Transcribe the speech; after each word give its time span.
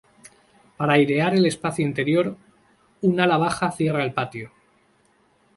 Para 0.77 0.93
airear 0.95 1.35
el 1.35 1.45
espacio 1.45 1.85
interior, 1.85 2.35
un 3.03 3.19
ala 3.19 3.37
baja 3.37 3.69
cierra 3.71 4.03
el 4.03 4.13
patio. 4.15 4.49